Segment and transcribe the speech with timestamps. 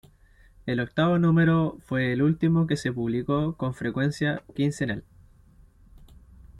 [0.65, 5.03] El octavo número fue el último que se publicó con frecuencia quincenal.